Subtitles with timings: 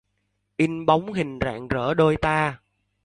[0.57, 2.59] In bóng hình rạng rỡ đôi ta.